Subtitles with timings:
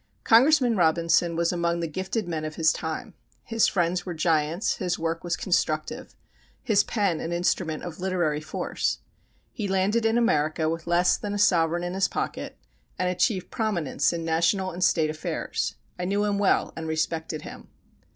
[0.23, 3.13] Congressman Robinson was among the gifted men of his time.
[3.43, 6.15] His friends were giants, his work was constructive,
[6.63, 8.97] his pen an instrument of literary force.
[9.51, 12.57] He landed in America with less than a sovereign in his pocket,
[12.97, 15.75] and achieved prominence in national and State affairs.
[15.99, 17.67] I knew him well and respected him.